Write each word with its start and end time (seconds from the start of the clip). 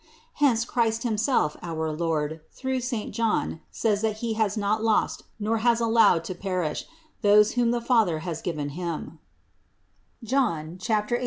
Hence, 0.41 0.65
Christ 0.65 1.03
himself, 1.03 1.55
our 1.61 1.91
Lord, 1.91 2.41
through 2.51 2.79
saint 2.79 3.13
John 3.13 3.61
says 3.69 4.01
that 4.01 4.17
He 4.17 4.33
has 4.33 4.57
not 4.57 4.83
lost 4.83 5.21
nor 5.39 5.59
has 5.59 5.79
allowed 5.79 6.23
to 6.23 6.33
perish, 6.33 6.85
those 7.21 7.51
whom 7.51 7.69
the 7.69 7.81
Father 7.81 8.17
had 8.25 8.41
given 8.41 8.69
him 8.69 9.19
(John 10.23 10.79
18, 10.81 10.95
9). 11.11 11.19